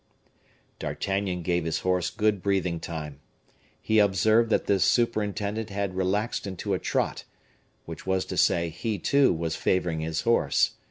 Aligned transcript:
D'Artagnan 0.79 1.43
gave 1.43 1.63
his 1.63 1.81
horse 1.81 2.09
good 2.09 2.41
breathing 2.41 2.79
time. 2.79 3.19
He 3.79 3.99
observed 3.99 4.49
that 4.49 4.65
the 4.65 4.79
superintendent 4.79 5.69
had 5.69 5.93
relaxed 5.93 6.47
into 6.47 6.73
a 6.73 6.79
trot, 6.79 7.23
which 7.85 8.07
was 8.07 8.25
to 8.25 8.35
say, 8.35 8.69
he, 8.69 8.97
too, 8.97 9.31
was 9.31 9.55
favoring 9.55 9.99
his 9.99 10.21
horse. 10.21 10.71